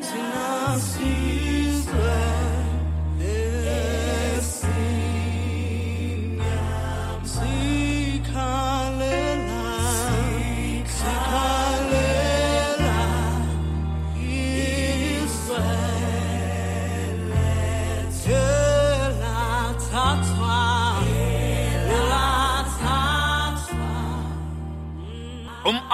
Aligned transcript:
nasci. 0.00 1.37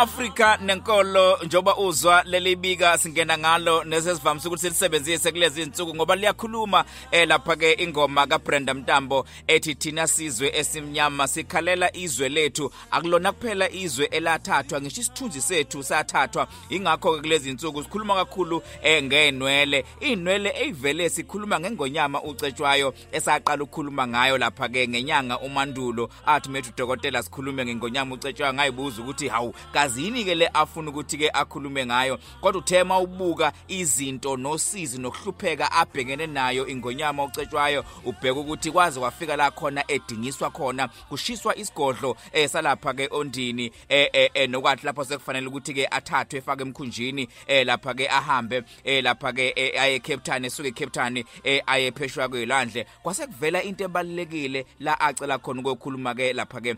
umAfrika 0.04 0.56
nenkolo 0.56 1.38
njoba 1.42 1.76
uzwa 1.76 2.22
lelibika 2.22 2.98
singena 2.98 3.38
ngalo 3.38 3.84
nesesivamise 3.84 4.48
ukuthi 4.48 4.62
silisebenzise 4.62 5.32
kulezi 5.32 5.62
insuku 5.62 5.94
ngoba 5.94 6.16
liyakhuluma 6.16 6.84
eh 7.10 7.28
lapha 7.28 7.56
ke 7.56 7.72
ingoma 7.72 8.26
kaBrenda 8.26 8.74
Mtambo 8.74 9.26
ethi 9.46 9.74
thina 9.74 10.06
sizwe 10.06 10.52
esimnyama 10.54 11.28
sikhalela 11.28 11.96
izwe 11.96 12.28
lethu. 12.28 12.70
Akulona 12.90 13.32
kuphela 13.32 13.70
izwe 13.70 14.06
elathathwa 14.06 14.80
ngisho 14.80 15.00
isithunzi 15.00 15.40
sethu 15.40 15.82
sathathwa. 15.82 16.46
Ingakho 16.68 17.14
ke 17.14 17.20
kulezi 17.20 17.50
insuku 17.50 17.82
sikhuluma 17.82 18.14
kakhulu 18.14 18.62
eh 18.82 19.02
ngenwele 19.04 19.84
inwele 20.00 20.54
eyivele 20.60 21.10
sikhuluma 21.10 21.60
ngengonyama 21.60 22.22
ucetshwayo 22.22 22.94
esaqala 23.12 23.62
ukukhuluma 23.62 24.06
ngayo 24.06 24.38
lapha 24.38 24.68
ke 24.68 24.88
ngenyanga 24.88 25.38
umandulo. 25.38 26.08
Athi 26.26 26.50
methu 26.50 26.72
dokotela 26.76 27.22
sikhulume 27.22 27.64
ngengonyama 27.64 28.14
ucetshwayo 28.14 28.54
ngayibuza 28.54 29.02
ukuthi 29.02 29.28
hawu 29.28 29.54
kazini 29.94 30.24
ke 30.24 30.34
le 30.34 30.48
afuna 30.48 30.90
ukuthi 30.90 31.18
ke 31.18 31.30
akhulume 31.30 31.86
ngayo. 31.86 32.18
Kodwa 32.40 32.60
uthema 32.60 32.98
ubuka 32.98 33.52
izinto 33.68 34.36
nosizi 34.36 34.98
nokuhlupheka 34.98 35.72
abhekene 35.72 36.26
nayo 36.26 36.66
ingonyama 36.66 37.24
ucetshwayo 37.24 37.84
ubheka 38.04 38.40
ukuthi 38.40 38.70
kwaze 38.70 39.00
wafika 39.00 39.36
la 39.36 39.50
khona 39.50 39.84
edingiswa 39.88 40.50
khona 40.50 40.88
kushiswa 40.88 41.56
isigodlo 41.56 42.16
esalapha 42.32 42.94
ke 42.94 43.08
ondini 43.10 43.70
eh 43.88 44.08
eh 44.12 44.50
nokwathi 44.50 44.86
lapho 44.86 45.04
sekufanele 45.04 45.46
ukuthi 45.46 45.74
ke 45.74 45.86
athathwe 45.86 46.38
efake 46.38 46.62
emkhunjini 46.62 47.28
eh 47.46 47.66
lapha 47.66 47.94
ke 47.94 48.08
ahambe 48.08 48.62
eh 48.84 49.04
lapha 49.04 49.32
ke 49.32 49.54
aye 49.78 49.98
Cape 50.00 50.22
Town 50.22 50.44
esuke 50.44 50.72
Cape 50.72 50.90
Town 50.90 51.24
eh 51.44 51.62
aye 51.66 51.90
pheshwa 51.90 52.28
kwelandle 52.28 52.86
kwase 53.02 53.26
kuvela 53.26 53.62
into 53.62 53.84
ebalekile 53.84 54.66
la 54.80 55.00
acela 55.00 55.38
khona 55.38 55.60
ukukhuluma 55.60 56.14
ke 56.14 56.32
lapha 56.32 56.60
ke 56.60 56.76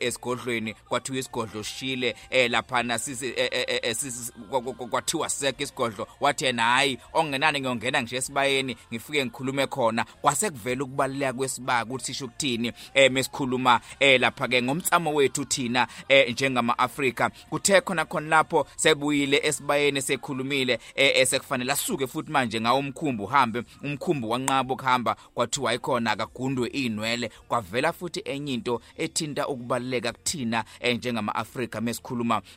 esigodlweni. 0.00 0.74
Kwathiwa 0.88 1.18
isigodlo 1.18 1.62
shile 1.62 2.16
eh 2.30 2.50
lapha 2.50 2.82
nasisi 2.82 3.34
kwathiwa 4.90 5.28
seke 5.28 5.62
isigodlo. 5.62 6.06
Wathi 6.20 6.44
yena 6.44 6.62
hayi 6.62 6.98
ongenani 7.12 7.60
ngiyongena 7.60 8.00
nje 8.00 8.16
esibayeni 8.16 8.76
ngifike 8.92 9.24
ngikhulume 9.24 9.66
khona. 9.66 10.04
Kwase 10.04 10.50
kuvela 10.50 10.84
ukubaleka 10.84 11.32
kwesibaka 11.32 11.84
ukuthi 11.84 12.04
sisho 12.04 12.24
ukuthini 12.24 12.72
eh 12.94 13.10
mesikhuluma 13.10 13.80
eh 14.00 14.20
lapha 14.20 14.48
ke 14.48 14.62
ngomtsamo 14.62 15.14
wethu 15.14 15.44
thina 15.44 15.86
eh 16.08 16.32
njengama 16.32 16.78
Afrika 16.78 17.30
kuthe 17.50 17.80
khona 17.80 18.04
khona 18.04 18.28
lapho 18.28 18.66
sebuyile 18.76 19.40
esibayeni 19.42 20.02
sekhulumile 20.02 20.78
eh 20.94 21.12
esekufanele 21.16 21.72
asuke 21.72 22.06
futhi 22.06 22.32
manje 22.32 22.60
ngawo 22.60 22.78
umkhumbu 22.78 23.24
uhambe 23.24 23.62
umkhumbu 23.82 24.30
wanqaba 24.30 24.74
ukuhamba 24.74 25.16
kwathiwa 25.34 25.70
ayikhona 25.70 26.10
akagundwe 26.10 26.68
inwele 26.68 27.30
kwavela 27.48 27.92
futhi 27.92 28.22
enye 28.24 28.54
into 28.54 28.80
ethinta 28.96 29.48
ukubaleka 29.48 30.12
kuthina 30.12 30.64
eh 30.80 30.96
njengama 30.96 31.34
Afrika 31.34 31.80
mesikhuluma 31.80 32.03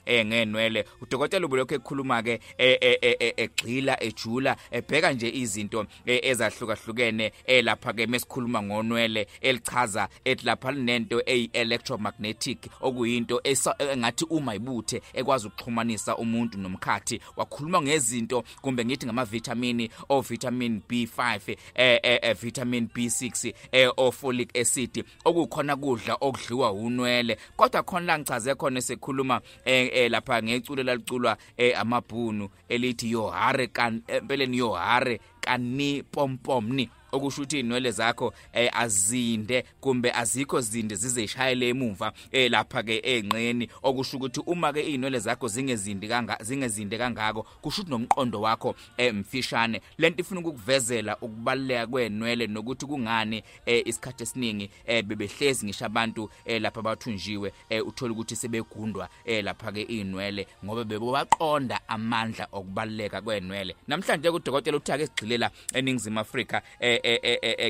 eh 0.06 0.26
ngenwele. 0.26 0.86
Udokotela 1.02 1.46
ubulokho 1.46 1.76
ekhuluma 1.76 2.24
ke 2.24 2.40
egxila 2.58 4.04
ejula 4.04 4.56
ebheka 4.72 5.14
nje 5.14 5.30
izinto 5.30 5.86
ezahlukahlukene 6.06 7.32
elapha 7.46 7.94
ke 7.94 8.08
mesikhuluma 8.08 8.62
ngonwele 8.62 9.28
elichaza 9.42 10.10
ethi 10.26 10.46
lapha 10.46 10.72
linento 10.72 11.22
electromagnetic 11.54 12.58
okuyinto 12.82 13.42
engathi 13.80 14.26
uma 14.30 14.56
ibuthe 14.56 15.02
ekwazi 15.14 15.48
ukuxhumanisa 15.48 16.18
umuntu 16.18 16.58
nomkhathi. 16.58 17.22
Wakhuluma 17.36 17.82
ngezinto 17.82 18.44
kumbe 18.62 18.86
ngithi 18.86 19.06
ngama 19.06 19.26
vitamini 19.26 19.90
o 20.10 20.22
vitamin 20.22 20.82
B5 20.90 21.58
eh 21.76 22.00
eh 22.04 22.36
vitamin 22.42 22.90
B6 22.96 23.54
eh 23.72 23.92
o 23.98 24.12
folic 24.12 24.58
acid. 24.58 25.04
Okukhona 25.26 25.76
kudla 25.76 26.18
okudliwa 26.22 26.72
unwele. 26.72 27.38
Kodwa 27.56 27.84
khona 27.84 28.06
la 28.06 28.20
ngichaze 28.20 28.56
khona 28.56 28.82
sekhuluma 28.82 29.37
eh 29.66 30.12
lapha 30.12 30.44
ngeculo 30.44 30.84
laliculwa 30.84 31.38
amabhunu 31.78 32.50
elithi 32.70 33.12
yohare 33.12 33.68
kan 33.68 34.02
empeleni 34.08 34.58
yohare 34.58 35.20
kani 35.42 36.04
pompomni 36.04 36.90
okusho 37.12 37.42
ukuthi 37.42 37.60
inwele 37.60 37.92
zakho 37.92 38.34
eh, 38.54 38.70
azinde 38.74 39.64
kumbe 39.82 40.12
azikho 40.12 40.62
zinde 40.62 40.96
zizeshayele 40.96 41.70
emuva 41.70 42.12
eh 42.32 42.52
lapha 42.52 42.84
ke 42.84 43.02
enqeni 43.04 43.70
okusho 43.84 44.18
ukuthi 44.18 44.42
uma 44.46 44.74
ke 44.74 44.82
inwele 44.82 45.20
zakho 45.20 45.48
zingezindi 45.48 46.08
kanga 46.08 46.38
zingezinde 46.42 46.98
kangako 46.98 47.44
kusho 47.62 47.82
ukuthi 47.82 47.92
nomqondo 47.92 48.42
wakho 48.42 48.76
emfishane 48.98 49.82
lento 49.98 50.22
ifuna 50.22 50.42
ukukuvezela 50.42 51.18
ukubaleka 51.18 51.88
kwenwele 51.88 52.48
nokuthi 52.48 52.86
kungani 52.86 53.44
eh, 53.66 53.84
isikhathi 53.86 54.24
esiningi 54.24 54.70
eh, 54.86 55.04
bebehlezi 55.04 55.66
ngisho 55.66 55.86
abantu 55.86 56.30
eh, 56.46 56.62
lapha 56.62 56.82
bathunjiwe 56.82 57.54
eh, 57.70 57.88
uthola 57.88 58.14
ukuthi 58.14 58.36
sebegundwa 58.36 59.10
eh, 59.26 59.44
lapha 59.44 59.72
ke 59.72 59.82
inwele 59.82 60.48
ngoba 60.66 60.84
bebobaqonda 60.84 61.80
amandla 61.88 62.48
okubaleka 62.52 63.22
kwenwele 63.22 63.76
namhlanje 63.88 64.32
kudokotela 64.32 64.78
uthi 64.78 64.92
ake 64.92 65.08
sigxilela 65.08 65.52
eningizimu 65.74 66.20
Afrika 66.20 66.62
eh, 66.80 66.97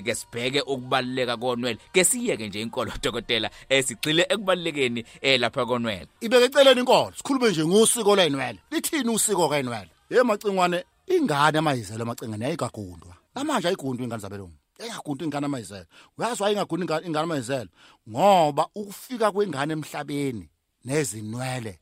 ke 0.06 0.16
sibheke 0.16 0.62
ukubaluleka 0.62 1.38
konwele. 1.38 1.80
Ke 1.94 2.04
siyeke 2.04 2.48
nje 2.48 2.62
inkolo 2.62 2.92
dokotela 3.04 3.50
esigcile 3.70 4.26
ekubalekeni 4.30 5.06
lapha 5.40 5.66
konwele. 5.66 6.08
Ibeke 6.22 6.46
eceleni 6.46 6.80
inkolo 6.80 7.14
sikhulume 7.18 7.52
nje 7.52 7.66
ngosiko 7.66 8.16
lwenwele. 8.16 8.60
Lithini 8.72 9.10
usiko 9.10 9.48
kwenwele? 9.48 9.90
Hey 10.10 10.22
macingwane 10.24 10.84
ingane 11.08 11.58
amayizelo 11.58 12.04
amacingane 12.04 12.46
ayigagundwa 12.46 13.16
namanje 13.36 13.68
ayigundwa 13.68 14.04
ingane 14.04 14.22
zabelungu. 14.22 14.58
Engagundwa 14.80 15.26
ingane 15.26 15.46
amayizelo. 15.46 15.86
Uyazi 16.18 16.44
why 16.44 16.52
ingagundwa 16.52 17.04
ingane 17.06 17.24
amayizelo? 17.24 17.70
Ngoba 18.10 18.68
ukufika 18.76 19.32
kwengane 19.32 19.74
emhlabeni 19.74 20.50
nezinwele 20.86 21.80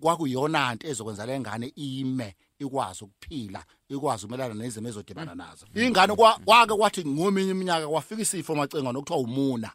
kwakuyona 0.00 0.72
into 0.72 0.88
ezokwenza 0.88 1.26
lengane 1.26 1.72
ime 1.76 2.36
ikwazi 2.58 3.04
ukuphila. 3.04 3.64
Ikwazi 3.88 4.26
umelana 4.26 4.54
nezimo 4.54 4.88
ezodibana 4.88 5.34
nazo. 5.34 5.66
Ingane 5.74 6.14
kwake 6.16 6.74
kwathi 6.76 7.04
ngominye 7.06 7.50
iminyaka 7.50 7.88
kwafika 7.88 8.22
isifo 8.22 8.54
macingo 8.54 8.92
nokuthiwa 8.92 9.18
umuna. 9.20 9.70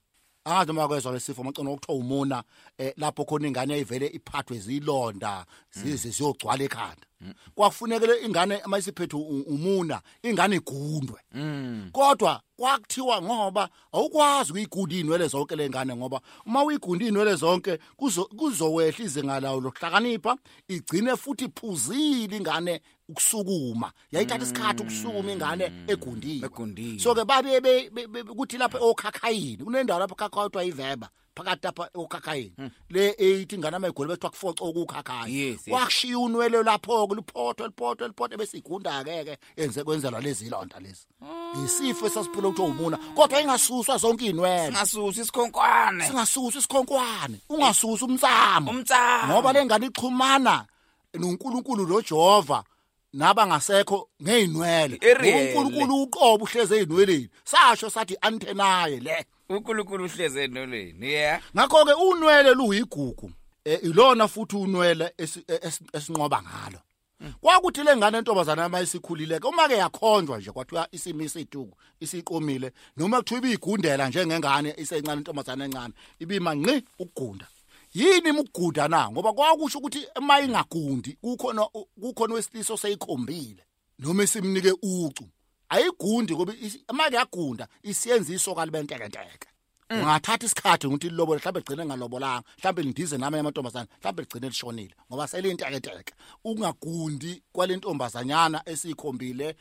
Angazi 0.45 0.71
uma 0.71 0.87
kwezwa 0.87 1.11
lesifo 1.11 1.43
macingo 1.43 1.69
nokuthiwa 1.69 1.97
umuna 1.97 2.43
lapho 2.97 3.25
khona 3.25 3.47
ingane 3.47 3.73
ayivele 3.73 4.07
iphathwe 4.07 4.59
zilonda 4.59 5.45
zize 5.71 6.11
siyogcwala 6.11 6.63
ekhanda. 6.63 7.07
Kwakufunekele 7.55 8.25
ingane 8.25 8.61
mayisiphethe 8.67 9.15
umuna 9.15 10.01
ingane 10.23 10.55
igundwe. 10.55 11.19
Kodwa 11.91 12.41
kwakuthiwa 12.57 13.21
ngoba 13.21 13.69
awukwazi 13.91 14.51
ukuyigunda 14.51 14.95
inwele 14.95 15.27
zonke 15.27 15.55
lengane 15.55 15.95
ngoba 15.95 16.21
uma 16.45 16.63
uyigunda 16.63 17.05
inwele 17.05 17.35
zonke 17.35 17.79
kuzowehla 18.37 19.05
izinga 19.05 19.39
lawo 19.39 19.61
lokuhlakanipha 19.61 20.37
igcine 20.67 21.17
futhi 21.17 21.45
iphuzile 21.45 22.37
ingane 22.37 22.81
ukusukuma. 23.09 23.91
Yayithatha 24.11 24.43
isikhathi 24.43 24.83
ukusukuma 24.83 25.31
ingane 25.31 25.71
egundiwe. 25.87 26.99
So 26.99 27.15
ke 27.15 27.25
babe 27.25 27.89
kuthi 28.37 28.57
lapha 28.57 28.77
okhakhayini 28.79 29.63
kunendawo 29.63 29.99
lapha 29.99 30.15
kakhawa 30.15 30.49
ayiveba 30.59 31.09
phakathi 31.35 31.65
lapha 31.67 31.89
okhakhayini 31.93 32.71
le 32.89 33.11
8 33.11 33.55
ingane 33.55 33.75
amayigoli 33.75 34.09
bethu 34.09 34.27
akufoca 34.27 34.61
okukhakhaya 34.63 35.57
wakushiya 35.67 36.19
unwele 36.19 36.63
lapho 36.63 37.07
kuliphotho 37.07 37.67
liphotho 37.67 38.07
liphotho 38.07 38.37
bese 38.37 38.57
igunda 38.57 39.03
ke 39.03 39.23
ke 39.23 39.37
enze 39.55 39.83
kwenzelwa 39.83 40.21
lezi 40.21 40.49
londa 40.49 40.79
lezi. 40.79 41.07
Isifo 41.65 42.05
esasiphila 42.05 42.47
ukuthi 42.47 42.61
umuna 42.61 42.97
kodwa 43.15 43.41
ingasuswa 43.41 43.97
zonke 43.97 44.25
inwele 44.25 44.65
singasusa 44.65 45.21
isikhonkwane. 45.21 46.07
Singasusa 46.07 46.59
isikhonkwane. 46.59 47.37
Ungasusa 47.49 48.05
umtsamo. 48.05 48.71
Umtsamo. 48.71 49.33
Ngoba 49.33 49.53
lengane 49.53 49.85
ixhumana 49.85 50.65
noNkulunkulu 51.13 51.87
noJehova. 51.87 52.63
Naba 53.13 53.47
ngasekho 53.47 54.09
ngeinwele 54.23 54.99
uNkulunkulu 55.37 56.03
uqobo 56.03 56.43
uhleze 56.43 56.79
einweleni 56.79 57.29
sasho 57.43 57.89
sathi 57.89 58.17
antenaye 58.21 58.99
le. 58.99 59.25
uNkulunkulu 59.49 60.05
uhleze 60.05 60.43
enolweni 60.43 61.07
yeah. 61.07 61.41
Ngakho 61.55 61.85
ke 61.85 61.93
unwele 61.93 62.53
luyigugu 62.53 63.31
ilona 63.83 64.27
futhi 64.27 64.55
unwele 64.55 65.13
esinqoba 65.93 66.41
ngalo. 66.41 66.79
Kwakuthi 67.41 67.83
lengane 67.83 68.17
entombazana 68.17 68.69
mayisikhulile 68.69 69.39
ke 69.39 69.47
uma 69.47 69.67
ke 69.67 69.77
yakhonjwa 69.77 70.37
nje 70.37 70.51
kwathiwa 70.51 70.87
isimo 70.91 71.21
isituku 71.23 71.77
isiqomile 71.99 72.71
noma 72.97 73.17
kuthiwa 73.17 73.39
ibigundela 73.39 74.07
njengengane 74.09 74.73
isencane 74.77 75.17
intombazana 75.17 75.65
encane 75.65 75.93
ibima 76.19 76.55
ngqi 76.55 76.83
ukugunda. 76.99 77.47
Yini 77.93 78.29
imugunda 78.29 78.87
na? 78.87 79.11
Ngoba 79.11 79.33
kwakusho 79.33 79.79
ukuthi 79.79 80.07
uma 80.17 80.41
ingagundi 80.41 81.17
kukhona 81.21 81.65
kukhona 82.01 82.33
wesiliso 82.33 82.77
seyikhombile 82.77 83.63
noma 83.99 84.27
simnike 84.27 84.71
ucu. 84.71 85.25
Ayigundi 85.69 86.35
ngoba 86.35 86.53
uma 86.89 87.07
kuyagunda 87.09 87.67
isiyenza 87.83 88.33
isoka 88.33 88.65
libe 88.65 88.83
ntekenteke. 88.83 89.47
Ungathatha 89.89 90.45
isikhathi 90.45 90.87
ukuthi 90.87 91.09
lilobola 91.09 91.39
mhlawumbe 91.39 91.59
ligcine 91.59 91.85
ngalobolanga 91.85 92.43
mhlawumbe 92.57 92.81
lindize 92.81 93.17
nami 93.17 93.37
amantombazana 93.37 93.87
mhlawumbe 93.99 94.21
ligcine 94.23 94.47
lishonile 94.47 94.95
ngoba 95.09 95.27
selintekenteke 95.27 96.13
ungagundi 96.43 97.43
kwalentombazanyana 97.51 98.61
esiyikhombile 98.65 99.55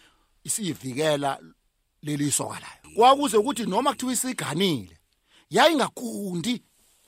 isiyivikela 0.44 1.40
leli 2.02 2.30
soka 2.30 2.60
layo. 2.60 2.94
Kwakuze 2.96 3.36
ukuthi 3.36 3.66
noma 3.66 3.90
kuthiwa 3.90 4.12
isiganile 4.12 4.98
yayingagundi 5.50 6.62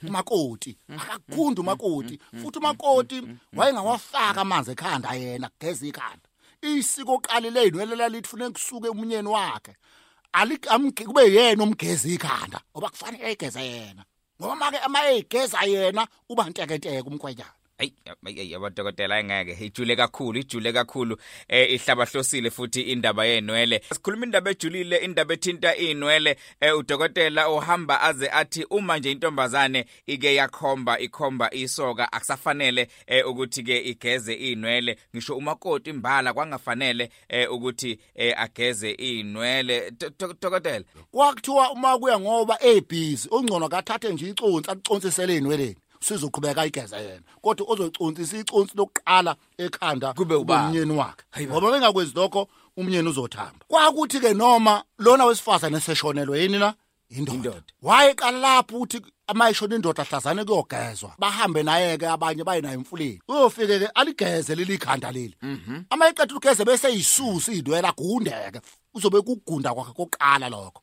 umakoti. 0.09 0.79
Akagundi 0.99 1.61
umakoti 1.61 2.19
futhi 2.43 2.59
umakoti 2.59 3.23
wayengawafaka 3.57 4.41
amanzi 4.41 4.71
ekhanda 4.73 5.15
yena 5.15 5.49
kugeza 5.49 5.87
ikhanda. 5.87 6.29
Isiko 6.63 7.19
qalile 7.19 7.67
inwelela 7.69 8.09
lithi 8.09 8.29
funeka 8.29 8.51
kusuke 8.53 8.89
umnyeni 8.89 9.29
wakhe. 9.29 9.77
Alik- 10.33 10.69
amge- 10.71 11.05
kube 11.07 11.23
yena 11.35 11.63
umgeza 11.65 12.09
ikhanda 12.09 12.61
ngoba 12.73 12.89
kufanele 12.89 13.31
egeze 13.33 13.61
yena. 13.67 14.05
Ngoba 14.41 14.57
make 14.57 14.79
ama 14.79 15.11
egeza 15.11 15.63
yena 15.63 16.07
uba 16.29 16.49
ntekenteke 16.51 17.01
umkhwenyana. 17.09 17.53
Ayi 17.83 18.55
abadokotela 18.55 19.19
engeke 19.19 19.65
ijule 19.65 19.97
kakhulu 19.97 20.39
ijule 20.39 20.73
kakhulu. 20.73 21.17
Eh 21.49 21.73
ihlabahlosile 21.73 22.51
futhi 22.51 22.81
indaba 22.81 23.25
yenwele. 23.27 23.83
Sikhuluma 23.93 24.27
indaba 24.27 24.51
ejulile 24.51 24.97
indaba 24.97 25.35
ethinta 25.35 25.77
inwele. 25.77 26.37
Eh 26.61 26.79
udokotela 26.79 27.49
uhamba 27.51 28.01
aze 28.01 28.29
athi 28.29 28.65
uma 28.71 28.99
nje 28.99 29.11
intombazane 29.13 29.85
ike 30.07 30.35
yakhomba 30.35 30.99
ikhomba 30.99 31.55
isoka 31.55 32.13
akusafanele 32.13 32.89
eh 33.07 33.29
ukuthi 33.29 33.63
ke 33.63 33.79
igeze 33.79 34.35
inwele. 34.35 34.97
Ngisho 35.15 35.37
umakoti 35.37 35.91
imbala 35.91 36.33
kwangafanele 36.33 37.11
eh 37.29 37.53
ukuthi 37.53 37.99
eh 38.15 38.35
ageze 38.41 38.91
inwele. 38.91 39.91
Do- 39.91 40.11
do- 40.19 40.35
dokotela. 40.43 40.85
Kwakuthiwa 41.11 41.71
uma 41.73 41.99
kuya 41.99 42.21
ngoba 42.21 42.59
ebhizi 42.63 43.29
ongcono 43.31 43.69
kathathe 43.69 44.13
nje 44.13 44.29
iconsi 44.31 44.71
acontsisele 44.71 45.37
inweleni. 45.37 45.77
Sizoqhubeka 46.03 46.61
ayigeze 46.63 46.97
yena. 46.97 47.23
Kodwa 47.43 47.67
ozocontisa 47.73 48.37
iconsi 48.39 48.77
lokuqala 48.77 49.37
ekhanda 49.59 50.13
Kube 50.15 50.35
ubaba. 50.35 50.67
umnyeni 50.69 50.93
wakhe. 50.97 51.25
Hayi 51.31 51.47
ba. 51.47 51.53
ngoba 51.55 51.71
bengakwenzi 51.73 52.13
lokho 52.15 52.49
umnyeni 52.77 53.09
uzothamba. 53.09 53.65
Kwakuthi 53.69 54.21
ke 54.21 54.35
noma 54.35 54.85
lona 54.99 55.25
wesifazane 55.25 55.81
seshonelwe 55.81 56.41
yini 56.43 56.59
na? 56.59 56.75
Indoda. 57.11 57.37
Indoda. 57.37 57.63
wayeqala 57.83 58.39
lapho 58.39 58.81
uthi 58.81 59.01
amayishona 59.27 59.75
indoda 59.77 60.03
hlazane 60.05 60.45
kuyogezwa. 60.45 61.13
Bahambe 61.19 61.63
naye 61.63 61.99
ke 61.99 62.09
abanye 62.09 62.45
baye 62.45 62.61
naye 62.61 62.75
emfuleni. 62.75 63.21
Uyofike 63.29 63.79
ke 63.79 63.87
aligeze 63.95 64.55
leli 64.55 64.79
khanda 64.79 65.13
leli. 65.13 65.37
Ama 65.91 66.09
iqeda 66.09 66.35
ugeze 66.35 66.65
bese 66.65 66.89
yisusa 66.93 67.53
idwela 67.53 67.93
gundeke 67.93 68.61
uzobe 68.95 69.21
kugunda 69.21 69.75
kwakhe 69.75 69.93
kokuqala 69.93 70.49
lokho. 70.49 70.83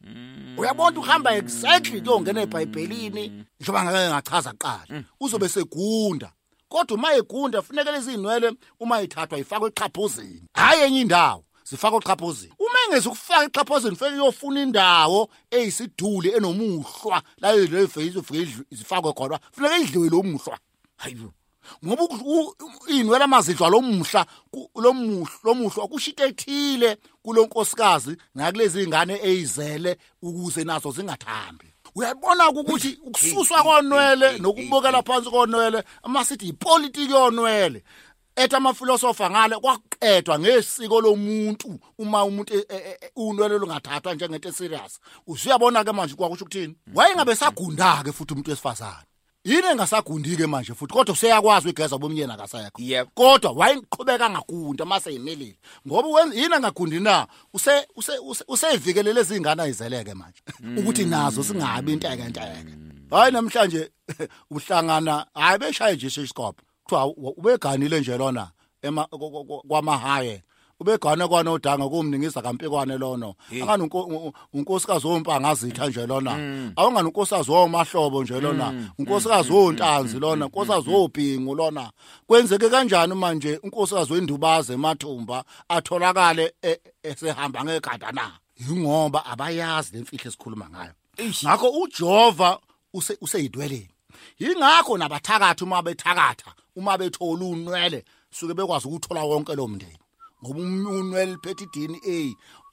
Uyabona 0.58 1.00
uhamba 1.00 1.36
exactly 1.36 2.02
kuyongena 2.02 2.42
eBhayibhelini 2.42 3.46
njengoba 3.60 3.84
ngeke 3.84 4.10
ngachaza 4.10 4.52
kuqala 4.52 5.04
uzobe 5.20 5.50
segunda. 5.50 6.32
Kodwa 6.70 6.98
uma 6.98 7.14
egunda 7.14 7.62
funeka 7.62 7.92
lezi 7.92 8.14
inwele 8.14 8.54
uma 8.80 9.02
ithathwa 9.02 9.40
ifakwe 9.40 9.70
eqhaphozini 9.70 10.44
hayi 10.54 10.82
enye 10.84 11.02
indawo 11.02 11.44
zifakwe 11.64 11.98
eqhaphozini 12.00 12.54
uma 12.60 12.80
engeze 12.86 13.10
ukufaka 13.10 13.46
eqhaphozini 13.46 13.96
feke 13.96 14.16
yofuna 14.16 14.62
indawo 14.62 15.30
eyisiduli 15.52 16.30
enomuhlwa 16.30 17.22
la 17.38 17.56
lefeke 17.56 18.08
izofike 18.08 18.64
zifakwe 18.72 19.14
khona 19.14 19.40
funeka 19.52 19.78
idliwe 19.78 20.10
lo 20.10 20.24
muhlwa. 20.24 20.60
Hayibo 20.98 21.34
ngoba 21.86 22.04
inwele 22.88 23.24
amazidlwa 23.24 23.69
lomuhla 23.69 24.25
lomuhla 24.75 25.30
lomuhlwa 25.44 25.88
kushito 25.88 26.25
ethile 26.25 26.98
kulonkosikazi 27.24 28.18
ngakulezi 28.38 28.83
ingane 28.83 29.19
eyizele 29.24 29.98
ukuze 30.21 30.63
nazo 30.63 30.92
zingathambi. 30.92 31.66
Uyabona 31.95 32.50
ukuthi 32.50 33.00
ukususwa 33.06 33.63
konwele 33.63 34.38
nokubukela 34.38 35.04
phansi 35.04 35.30
konwele 35.30 35.83
amasithi 36.04 36.48
ipolitiki 36.48 37.12
yonwele. 37.12 37.83
Ethi 38.36 38.56
amafilosofa 38.56 39.30
ngale 39.30 39.56
kwaqedwa 39.56 40.39
ngesiko 40.39 41.01
lomuntu 41.01 41.80
uma 41.98 42.24
umuntu 42.24 42.54
e- 42.54 42.66
e- 42.69 42.98
e- 43.01 43.12
unwele 43.16 43.57
lungathathwa 43.57 44.13
njengento 44.13 44.51
serious. 44.51 45.00
Usuyabona 45.27 45.83
ke 45.83 45.92
manje 45.92 46.16
kwakusho 46.16 46.45
ukuthini? 46.45 46.75
Wayengabe 46.95 47.36
sagunda 47.36 48.04
ke 48.04 48.12
futhi 48.12 48.33
umuntu 48.33 48.50
wesifazane. 48.50 49.09
Yini 49.46 49.68
engasagundi 49.68 50.36
ke 50.38 50.48
manje 50.48 50.74
futhi? 50.74 50.94
Kodwa 50.94 51.14
useyakwazi 51.14 51.70
igeza 51.70 51.98
bomnyeni 51.98 52.34
akasekho 52.34 52.82
Yep. 52.82 53.08
kodwa 53.14 53.52
wayeqhubeka 53.52 54.30
ngagundi 54.30 54.84
mase 54.86 55.14
yimelile. 55.14 55.56
Ngoba 55.88 56.08
wenza 56.10 56.36
yini 56.36 56.54
angagundi 56.56 57.00
na? 57.00 57.28
Use 57.54 57.72
use- 57.96 58.20
use- 58.20 58.44
useyivikelele 58.48 59.22
izingane 59.22 59.62
ayizeleke 59.64 60.14
manje. 60.14 60.42
Ukuthi 60.80 61.06
nazo 61.06 61.44
singabi 61.44 61.94
inteke 61.94 62.24
inteke 62.24 62.66
hayi 63.12 63.32
namhlanje 63.32 63.92
uhlangana 64.52 65.26
hayi 65.34 65.58
beshaye 65.60 65.96
nje 65.96 66.08
isikopho 66.08 66.54
kuthiwa 66.84 67.06
u- 67.08 67.34
ubeganile 67.38 68.00
nje 68.00 68.18
lona 68.18 68.52
ema 68.82 69.06
ko- 69.06 69.18
ko- 69.32 69.44
ko- 69.46 69.64
kwamahaye. 69.68 70.44
Ubegane 70.80 71.28
kwanodanga 71.28 71.90
kumningisa 71.90 72.42
kampikwane 72.42 72.98
lono. 72.98 73.36
Angani 73.62 73.84
unko- 73.84 74.06
un- 74.08 74.34
unkosikazi 74.54 75.08
wompanga 75.08 75.50
azitha 75.50 75.88
nje 75.88 76.08
lona. 76.08 76.31
Awungani 76.76 77.08
unkosikazi 77.08 77.52
womahlobo 77.52 78.24
nje 78.24 78.40
lona. 78.42 78.92
Unkosikazi 79.00 79.52
wontanzi 79.52 80.20
lona. 80.20 80.46
Unkosikazi 80.46 80.90
wobhingu 80.90 81.56
lona. 81.56 81.92
Kwenzeke 82.28 82.70
kanjani 82.70 83.16
manje 83.16 83.60
unkosikazi 83.64 84.14
wendubaze 84.14 84.74
emathumba 84.74 85.44
atholakale 85.70 86.54
e- 86.64 86.80
esehamba 87.04 87.64
ngegada 87.66 88.12
na? 88.12 88.31
Ingoba 88.70 89.26
abayazi 89.26 89.96
lemfihlo 89.96 90.28
esikhuluma 90.28 90.70
ngayo. 90.70 90.94
Ngakho 91.46 91.70
uJehova 91.70 92.60
use 92.94 93.18
useyidweleni. 93.22 93.90
Yingakho 94.40 94.98
nabathakathi 94.98 95.64
uma 95.64 95.81
bethakatha 95.81 96.54
uma 96.76 96.98
bethola 96.98 97.46
unwele 97.46 98.04
suke 98.31 98.54
bekwazi 98.54 98.88
ukuthola 98.88 99.24
wonke 99.24 99.56
lo 99.56 99.68
mndeni 99.68 99.98
ngoba 100.44 100.60
um- 100.60 100.88
unwele 100.88 101.32
liphethe 101.32 101.64
idini 101.64 102.02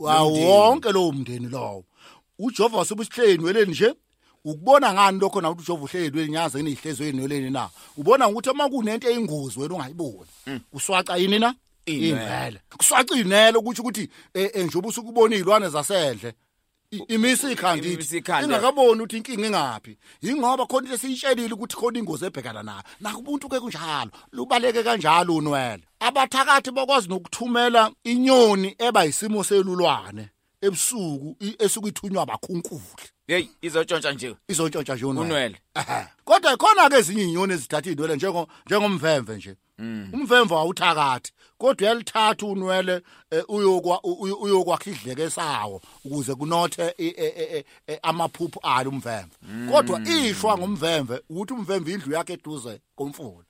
A 0.09 0.23
wonke 0.25 0.93
lo 0.93 1.13
mndeni 1.13 1.49
lowo. 1.49 1.85
uJehova 2.39 2.81
usubusihleni 2.81 3.45
weleni 3.45 3.71
nje? 3.73 3.95
Ukubona 4.45 4.93
ngani 4.95 5.19
lokho 5.21 5.41
na 5.41 5.51
ukuthi 5.51 5.63
uJehova 5.73 5.85
uhleli 5.85 6.17
weleni 6.17 6.33
nyaze 6.33 6.61
inihlezwe 6.61 7.09
enweleni 7.09 7.51
na? 7.51 7.69
Ubona 7.97 8.29
ukuthi 8.29 8.51
uma 8.51 8.69
kunento 8.69 9.09
eyingozi 9.09 9.61
wena 9.61 9.75
ungayiboni. 9.75 10.27
Uswaca 10.73 11.17
yini 11.17 11.39
na? 11.39 11.55
Inwele. 11.87 12.61
Kuswaca 12.77 13.15
inwele 13.17 13.59
ukuthi 13.59 13.81
ukuthi 13.81 14.09
eh, 14.35 14.51
eh, 14.55 14.65
njengoba 14.67 14.89
usukubona 14.89 15.35
izilwane 15.35 15.69
zasendle. 15.69 16.35
Imisa 17.09 17.51
ikhanda. 17.51 17.89
ingakaboni 18.47 19.03
ukuthi 19.03 19.17
inkinga 19.17 19.47
ingaphi. 19.47 19.97
Ingoba 20.23 20.67
khona 20.67 20.87
into 20.89 20.95
esiyitshelile 20.95 21.53
ukuthi 21.55 21.77
khona 21.77 21.99
ingozi 21.99 22.25
ebhekana 22.27 22.63
nayo. 22.63 22.83
Nakubuntu 23.01 23.49
ke 23.49 23.61
kunjalo 23.61 24.11
lubaleke 24.33 24.83
kanjalo 24.83 25.37
unwele. 25.37 25.83
Abathakathi 26.01 26.71
bakwazi 26.71 27.09
nokuthumela 27.09 27.91
inyoni 28.05 28.75
eba 28.79 29.05
isimo 29.07 29.45
selulwane 29.45 30.31
ebusuku 30.63 31.37
i- 31.41 31.57
esuke 31.59 31.89
ithunywa 31.89 32.23
abakhunkuli 32.23 32.81
hey 33.27 33.47
izotshontsha 33.63 34.13
nje. 34.13 34.37
Izotshontsha 34.49 34.95
nje 34.95 35.05
unwele. 35.05 35.27
Unwele. 35.31 35.57
Ehhe. 35.75 36.07
kodwa 36.25 36.57
khona 36.57 36.89
ke 36.89 36.97
ezinye 36.99 37.23
inyoni 37.25 37.53
ezithatha 37.53 37.91
indwele 37.91 38.17
njengo 38.17 38.49
njengomvemve 38.67 39.37
nje. 39.37 39.57
Umvemve 40.13 40.55
awuthakathi 40.55 41.33
kodwa 41.59 41.87
uyalithatha 41.89 42.47
unwele 42.47 43.03
eh, 43.31 43.45
uyokwa 43.49 44.01
uy- 44.05 44.37
uyokwakha 44.41 44.91
idleke 44.91 45.31
sawo 45.31 45.81
ukuze 46.05 46.35
kunothe 46.35 46.95
i- 46.99 47.15
e- 47.17 47.35
e- 47.59 47.65
e- 47.89 47.99
amaphuphu 48.03 48.61
alo 48.63 48.91
umvemve. 48.91 49.37
Kodwa 49.73 50.01
ishwa 50.09 50.59
ngomvemve 50.59 51.21
ukuthi 51.31 51.53
umvemve 51.55 51.93
indlu 51.93 52.13
yakhe 52.15 52.33
eduze 52.33 52.81
komfula. 52.97 53.45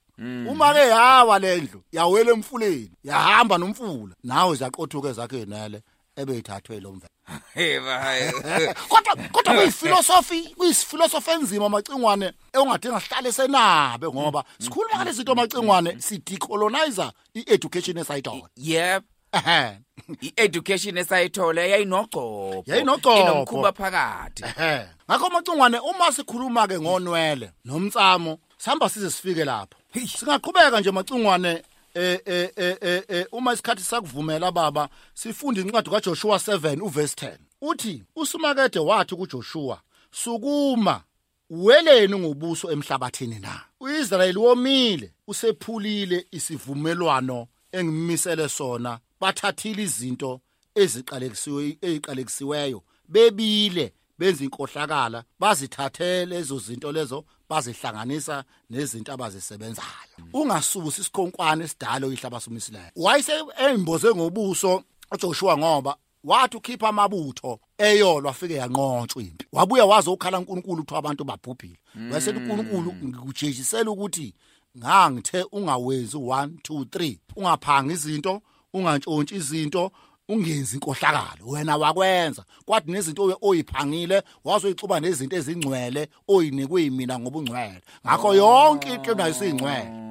Uma 0.48 0.72
ke 0.74 0.78
yawa 0.88 1.38
lendlu 1.38 1.82
yawela 1.92 2.32
emfuleni 2.32 2.90
yahamba 3.04 3.58
nomfula 3.58 4.14
nawe 4.24 4.56
ziyaqothuka 4.56 5.12
zakhe 5.12 5.44
nele 5.46 5.82
ebeyithathwe 6.16 6.80
lo 6.80 6.90
mvemve 6.92 7.08
hey 7.54 7.80
bayi 7.80 8.32
kodwa 8.88 9.16
kodwa 9.32 9.54
kuyifilosofi 9.56 10.42
kuyifilosofi 10.56 11.30
enzima 11.30 11.68
macingwane 11.68 12.32
engadinga 12.52 13.00
sihlale 13.00 13.32
senabe 13.32 14.06
ngoba 14.08 14.44
sikhuluma 14.58 14.96
ngale 14.96 15.12
zinto 15.12 15.34
macingwane 15.34 16.00
si 16.00 16.18
decolonizer 16.18 17.12
i-education 17.34 17.98
esayithola. 17.98 18.48
Yep. 18.56 19.04
Ehe. 19.32 19.78
I-education 20.26 20.96
esayithola 20.98 21.60
yayinogcobo 21.62 22.62
Yayinogcobho. 22.66 23.20
inomkhuba 23.20 23.72
phakathi. 23.72 24.44
Ehe. 24.44 24.86
Ngakho 25.10 25.30
macingwane 25.30 25.78
uma 25.78 26.12
sikhuluma 26.12 26.68
ke 26.68 26.80
ngonwele 26.80 27.50
nomtsamo 27.64 28.38
sihamba 28.58 28.88
size 28.88 29.10
sifike 29.10 29.44
lapho. 29.44 29.76
Singaqhubeka 30.18 30.80
nje 30.80 30.90
macingwane 30.90 31.62
eh 31.96 32.20
eh 32.26 32.50
eh 32.56 32.76
eh, 32.80 33.02
eh 33.08 33.26
uma 33.32 33.52
isikhathi 33.52 33.82
sakuvumela 33.82 34.52
baba 34.52 34.88
sifunda 35.14 35.60
incwadi 35.60 35.90
kaJoshua 35.90 36.36
7 36.36 36.82
uverse 36.82 37.26
10 37.26 37.36
uthi 37.60 38.04
usumakade 38.16 38.78
wathi 38.78 39.16
kuJoshua 39.16 39.80
sukuma 40.10 41.02
weleni 41.50 42.18
ngobuso 42.18 42.70
emhlabathini 42.72 43.38
na? 43.38 43.60
uIsrayeli 43.80 44.38
womile 44.38 45.12
usephulile 45.26 46.26
isivumelwano 46.30 47.46
engimisele 47.72 48.48
sona 48.48 48.98
bathathile 49.20 49.82
izinto 49.82 50.40
eziqalekisiwe 50.74 51.78
eziqalekisiweyo 51.82 52.82
bebile 53.08 53.92
benza 54.18 54.44
inkohlakala 54.44 55.24
bazithathele 55.38 56.26
lezo 56.26 56.58
zinto 56.58 56.92
lezo 56.92 57.24
bazihlanganisa 57.48 58.44
nezinto 58.70 59.12
abazisebenzayo. 59.12 60.16
Ungasusi 60.32 61.00
isikhonkwane 61.00 61.64
esidala 61.64 62.06
oyihlaba 62.06 62.40
somisileyo 62.40 62.90
wayese 62.96 63.32
emboze 63.58 64.14
ngobuso 64.14 64.82
uJoshua 65.12 65.58
ngoba 65.58 65.96
wathi 66.24 66.56
ukhipha 66.56 66.88
amabutho 66.88 67.60
eyolwa 67.78 68.30
afike 68.30 68.54
yanqontshwa 68.54 69.22
impi. 69.22 69.46
Wabuya 69.52 69.84
waze 69.84 70.10
ukhala 70.10 70.38
uNkulunkulu 70.38 70.82
ukuthi 70.82 70.94
abantu 70.94 71.24
babhubhile. 71.24 71.78
Wayesethi 72.10 72.38
uNkulunkulu 72.38 72.92
ngikujejisela 72.92 73.90
ukuthi 73.90 74.34
ngangithe 74.78 75.46
ungawenzi 75.52 76.16
1 76.16 76.46
2 76.46 76.84
3 76.84 77.18
ungaphanga 77.36 77.92
izinto 77.92 78.42
ungantshontshi 78.72 79.34
izinto 79.34 79.92
ungenzi 80.28 80.76
inkohlakalo 80.76 81.46
wena 81.46 81.76
wakwenza. 81.76 82.44
Kwathi 82.64 82.90
nezinto 82.90 83.38
oyiphangile 83.42 84.22
wazoyixuba 84.44 85.00
nezinto 85.00 85.36
ezingcwele 85.36 86.08
oyinikwe 86.28 86.82
yimina 86.82 87.18
ngoba 87.18 87.38
ungcwele 87.38 87.82
ngakho 88.06 88.34
yonke 88.34 88.94
into 88.94 89.14
nayisingcwele 89.14 90.06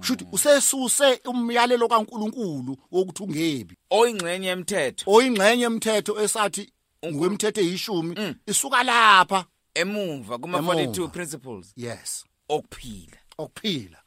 shuthi 0.00 0.26
usesuse 0.32 1.20
umyalelo 1.24 1.88
kaNkuluNkulu 1.88 2.76
wokuthi 2.92 3.22
ungebi. 3.22 3.76
Oyingcenye 3.90 4.48
yemithetho 4.48 5.10
oyingcenye 5.10 5.62
yemithetho 5.62 6.20
esathi 6.22 6.72
ngokwemithetho 7.06 7.60
eyishumi 7.60 8.34
isuka 8.46 8.82
lapha. 8.82 9.44
Emumva 9.74 10.38
kuma 10.38 10.58
Emuva. 10.58 10.74
42 10.74 11.08
principles. 11.08 11.72
Yes. 11.76 12.24
Okuphila. 12.48 13.18
Okuphila. 13.38 13.98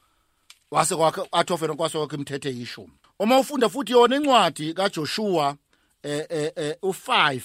Wase 0.72 0.96
kwakhe 0.96 1.22
athofena 1.32 1.74
kwase 1.74 1.98
kwakhe 1.98 2.16
imithetho 2.16 2.50
eyishumi. 2.50 2.99
Uma 3.20 3.40
ufunda 3.40 3.70
futhi 3.70 3.92
yona 3.92 4.16
incwadi 4.16 4.74
kaJoshua 4.74 5.56
eh 6.04 6.26
eh 6.30 6.52
eh, 6.56 6.76
u5 6.84 7.42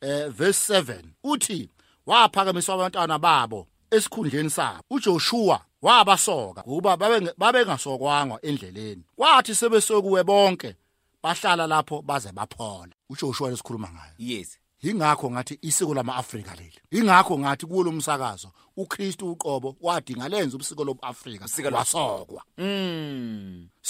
eh 0.00 0.28
verse 0.28 0.80
7 0.80 1.02
uthi 1.24 1.68
waphakamiswa 2.06 2.74
abantwana 2.74 3.18
babo 3.18 3.66
esikhundleni 3.90 4.50
sabo. 4.50 4.84
uJoshua 4.90 5.60
wabasoka 5.82 6.62
kuba 6.62 6.96
babe 6.96 7.32
babengasokwangwa 7.38 8.38
endleleni. 8.44 9.02
Kwathi 9.16 9.54
sebesokuwe 9.54 10.24
bonke 10.24 10.76
bahlala 11.22 11.66
lapho 11.66 12.02
baze 12.02 12.32
baphola 12.32 12.92
uJoshua 13.10 13.50
lesikhuluma 13.50 13.88
ngayo. 13.88 14.12
Yes. 14.18 14.58
Ingakho 14.82 15.30
ngathi 15.30 15.58
isiko 15.62 15.94
lama-Afrika 15.94 16.54
leli. 16.54 16.78
Ingakho 16.90 17.38
ngathi 17.38 17.66
kulo 17.66 17.92
msakazo 17.92 18.50
uKristu 18.76 19.30
uqobo 19.32 19.76
wadinga 19.80 20.28
lenza 20.28 20.54
ubusiko 20.56 20.84
lobuAfrika 20.84 21.46
lo- 21.70 21.76
wasokwa. 21.76 22.42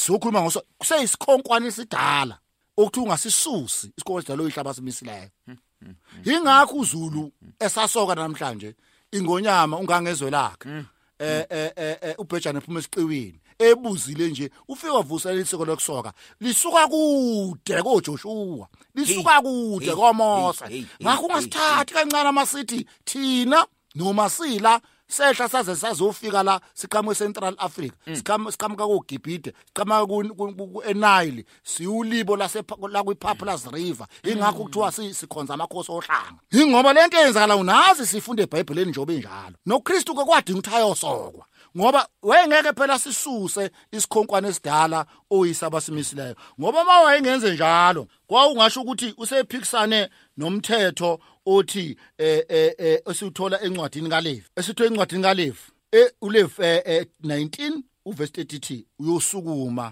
Mm 0.01 0.07
Sizokhuluma 0.07 0.43
ngoso 0.43 0.63
kuseyisikhonkwane 0.79 1.67
esidala 1.67 2.39
okuthi 2.77 3.01
ungasisusi 3.01 3.93
isikole 3.97 4.23
sidalo 4.23 4.49
ihlaba 4.49 4.75
simisileyo. 4.75 5.31
Ingakho 6.25 6.77
uZulu 6.77 7.33
esasoka 7.59 8.15
namhlanje 8.15 8.75
ingonyama 9.13 9.77
ungangezwe 9.77 10.31
lakhe. 10.31 10.69
Eh 11.19 11.45
eh 11.51 11.73
eh 11.77 11.97
eh, 12.03 12.15
ubhejane 12.19 12.59
ephuma 12.59 12.79
esiqiwini 12.81 13.41
ebuzile 13.59 14.29
nje 14.29 14.51
ufika 14.69 14.93
wavusela 14.93 15.41
isiko 15.41 15.65
lokusoka 15.65 16.13
lisuka 16.41 16.89
kude 16.89 17.83
koJoshua 17.83 18.69
lisuka 18.95 19.43
kude 19.43 19.87
hey, 20.69 20.85
ngakho 21.03 21.27
ungasithathi 21.27 21.95
kancane 21.95 22.29
amasithi 22.29 22.87
thina 23.05 23.67
noma 23.95 24.31
sila 24.31 24.81
sehla 25.11 25.49
saze 25.49 25.77
sazofika 25.77 26.43
la 26.43 26.61
siqhamuke 26.75 27.15
Central 27.19 27.55
Africa 27.59 27.95
siqhamuka 28.15 28.53
siqhamuka 28.53 28.87
kuGibhide 28.87 29.53
siqhamuka 29.69 30.07
ku- 30.07 30.35
ku- 30.35 30.55
ku- 30.55 30.69
ku- 30.73 30.83
eNile 30.83 31.45
siulibo 31.63 32.37
lase 32.37 32.63
la 32.91 33.03
kwiPaplas 33.03 33.67
River. 33.73 34.07
Ingakho 34.25 34.65
kuthiwa 34.65 34.93
si- 34.93 35.15
sikhonza 35.15 35.55
amakhosi 35.55 35.93
ohlanga. 35.93 36.41
Ingoba 36.53 36.93
lento 36.93 37.17
eyenzakala 37.19 37.57
unazi 37.57 38.07
sifunde 38.07 38.43
eBhayibhelini 38.43 38.91
njobe 38.91 39.19
njalo. 39.19 39.57
noKristu 39.67 40.15
ke 40.15 40.25
kwadinga 40.25 40.59
ukuthi 40.59 40.77
ayosokwa 40.77 41.45
ngoba 41.77 42.09
wayengeke 42.23 42.73
phela 42.73 42.99
sisuse 42.99 43.71
isikhonkwane 43.93 44.49
esidala 44.49 45.07
oyisaba 45.31 45.81
simisileyo 45.81 46.35
ngoba 46.61 46.83
uma 46.83 47.01
wayengenze 47.01 47.55
njalo 47.55 48.07
kwawungasho 48.27 48.81
ukuthi 48.81 49.15
usephikisane 49.19 50.09
nomthetho 50.37 51.19
othi 51.55 51.97
eh 52.19 52.45
eh 52.49 52.75
eh 52.79 52.99
esithola 53.11 53.57
encwadini 53.67 54.09
kaLevi 54.09 54.47
esithola 54.57 54.91
encwadini 54.91 55.23
kaLevi 55.23 55.65
eh 55.93 56.09
uLevi 56.21 56.63
eh, 56.63 56.83
eh, 56.85 57.07
19 57.23 57.83
uverse 58.05 58.43
30 58.43 58.85
uyosukuma 58.99 59.87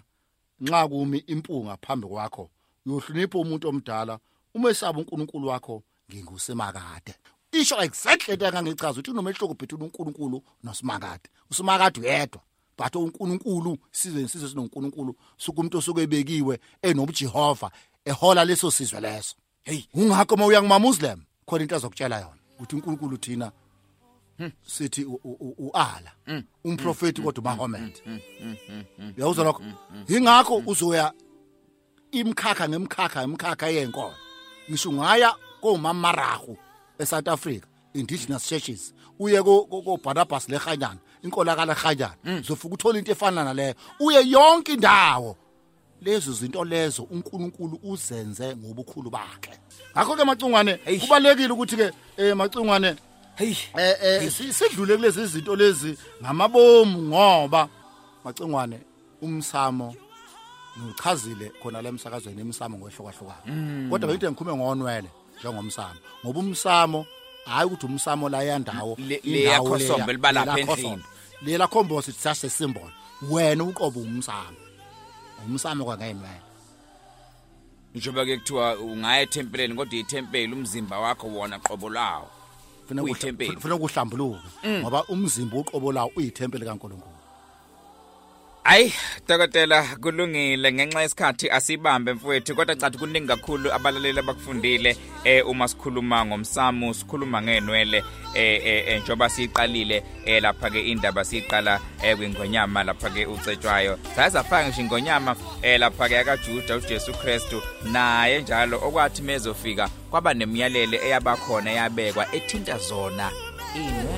nxa 0.61 0.88
kumi 0.88 1.19
impunga 1.19 1.77
phambi 1.77 2.07
kwakho 2.07 2.50
uyohlonipha 2.87 3.38
umuntu 3.38 3.69
omdala 3.69 4.19
uma 4.55 4.71
esaba 4.71 4.99
uNkulunkulu 4.99 5.49
wakho 5.49 5.83
ngingusemakade. 6.11 7.15
Isho 7.53 7.83
exactly 7.83 8.35
into 8.35 8.47
engangichaza 8.47 9.00
ukuthi 9.00 9.11
unomehluko 9.11 9.55
between 9.55 9.83
uNkulunkulu 9.83 10.43
noSimakade 10.65 11.29
uSimakade 11.50 12.00
uyedwa 12.00 12.41
but 12.79 12.95
uNkulunkulu 12.97 13.79
sizwe 13.93 14.29
sizwe 14.29 14.49
sinoNkulunkulu 14.49 15.17
sukumuntu 15.37 15.79
osokubekiwe 15.79 16.61
enobujehova 16.83 17.71
ehola 18.05 18.45
leso 18.45 18.71
sizwe 18.71 19.00
leso. 19.00 19.37
Hey 19.62 19.85
ungakho 19.95 20.35
uma 20.35 20.47
uya 20.47 20.61
kuma 20.61 20.79
Muslim 20.79 21.23
khona 21.49 21.62
into 21.62 21.76
azokutshela 21.76 22.17
yona. 22.21 22.38
Ukuthi 22.61 22.76
uNkulunkulu 22.76 23.17
thina 23.19 23.52
sithi 24.67 25.05
u- 25.05 25.21
u- 25.25 25.37
u- 25.40 25.55
uAlla 25.73 26.12
umprofeti 26.64 27.23
kodwa 27.23 27.52
uMuhammad 27.52 27.93
uyawuzwa 29.17 29.45
lokho? 29.45 29.62
Ingakho 30.09 30.62
uzoya 30.67 31.12
imkhakha 32.12 32.69
ngemkhakha 32.69 33.23
emkhakha 33.23 33.67
yenkolo. 33.69 34.14
Ngisho 34.71 34.93
ngaya 34.93 35.35
komamarahu 35.61 36.57
eSouth 36.99 37.28
Africa 37.28 37.67
indigenous 37.95 38.47
churches 38.49 38.95
uye 39.19 39.43
ko 39.43 39.64
ko- 39.67 39.83
ko 39.83 39.97
Barnabas 39.97 40.49
lehanyana 40.49 40.99
inkolakala 41.23 41.75
lehanyana 41.75 42.14
uzofuka 42.40 42.75
uthola 42.75 42.99
into 42.99 43.12
efana 43.12 43.45
naleyo. 43.45 43.75
Uye 44.00 44.23
yonke 44.31 44.73
indawo 44.75 45.37
lezo 46.02 46.33
zinto 46.33 46.64
lezo 46.64 47.02
uNkulunkulu 47.02 47.81
uzenze 47.83 48.57
ngobukhulu 48.57 49.11
bakhe. 49.11 49.52
Ngakho 49.97 50.17
ke 50.17 50.25
macungwane 50.25 50.78
kubalekile 51.00 51.52
ukuthi 51.52 51.76
ke 51.76 51.90
eh 52.17 52.35
macungwane 52.37 52.97
hey 53.37 53.55
eh 53.78 53.97
eh 54.02 54.31
si- 54.31 54.52
sidlule 54.52 54.97
kulezi 54.97 55.26
zinto 55.26 55.57
lezi 55.57 55.99
ngamabomu 56.23 57.02
ngoba 57.02 57.69
macingwane 58.25 58.81
umsamo 59.23 59.95
ngichazile 60.78 61.50
khona 61.62 61.83
la 61.83 61.88
emsakazweni 61.88 62.40
emsamo 62.40 62.78
ngohlokahlukana 62.78 63.90
kodwa 63.90 64.07
bengithi 64.09 64.26
ngikhulume 64.31 64.57
ngonwele 64.57 65.11
njengomsamo 65.40 65.99
ngoba 66.25 66.40
umsamo 66.40 67.07
hayi 67.45 67.67
ukuthi 67.67 67.87
umsamo 67.87 68.28
la 68.28 68.43
yandawo 68.43 68.97
Le- 68.99 69.21
leya. 69.25 69.59
khosombe 69.61 70.12
liba 70.12 70.33
lapha 70.33 70.61
endlini. 70.61 71.02
lela 71.43 71.67
khombosi 71.69 72.12
symbol 72.50 72.90
wena 73.31 73.64
uqobo 73.64 74.00
umsamo. 74.00 74.57
Umsamo 75.47 75.85
kwangenwele 75.85 76.40
njengoba 77.95 78.25
ke 78.25 78.37
kuthiwa 78.38 78.76
ungaya 78.78 79.21
ethempeleni 79.23 79.75
kodwa 79.75 79.99
ithempeli 79.99 80.52
umzimba 80.52 80.99
wakho 80.99 81.26
wona 81.26 81.59
qobo 81.59 81.90
lawo. 81.90 82.28
Funa 82.88 83.02
Uyithempeli. 83.02 83.50
kuhla- 83.50 83.61
funa 83.61 83.76
kuhlambuluka 83.78 84.40
ngoba 84.66 85.04
umzimba 85.09 85.57
uqobo 85.57 85.92
lawo 85.92 86.11
uyithempeli 86.16 86.64
kaNkulunkulu. 86.64 87.18
Ayi 88.65 88.93
dokotela 89.29 89.83
kulungile 90.03 90.73
ngenxa 90.73 91.03
yesikhathi 91.03 91.50
asibambe 91.50 92.12
mfowethu 92.12 92.55
kodwa 92.57 92.77
cathi 92.77 92.99
kuningi 92.99 93.27
kakhulu 93.29 93.73
abalaleli 93.73 94.19
abakufundile 94.19 94.97
eh 95.25 95.49
uma 95.49 95.69
sikhuluma 95.69 96.27
ngomsamo 96.27 96.95
sikhuluma 96.95 97.43
ngenwele 97.43 98.05
eh 98.35 98.61
eh 98.65 98.88
eh, 98.88 99.03
njoba 99.03 99.29
siqalile 99.29 100.03
eh 100.27 100.43
lapha 100.43 100.71
ke 100.71 100.81
indaba 100.81 101.25
siqala 101.25 101.81
eh 102.03 102.17
kwingonyama 102.17 102.85
lapha 102.85 103.11
ke 103.11 103.27
ucetshwayo 103.27 103.99
sayazafaka 104.17 104.67
ngisho 104.67 104.81
ingonyama 104.81 105.37
eh 105.62 105.81
lapha 105.81 106.09
ke 106.09 106.19
akaJuda 106.19 106.77
uJesu 106.77 107.12
Kristu 107.12 107.62
naye 107.93 108.43
njalo 108.43 108.77
okwathi 108.77 109.23
mezofika 109.23 109.88
kwaba 110.11 110.35
nemiyalele 110.35 111.00
eyabakhona 111.07 111.73
eyabekwa 111.73 112.35
ethinta 112.35 112.79
zona 112.79 113.31
inwele 113.75 114.18